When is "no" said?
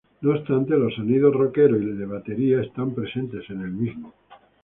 0.21-0.31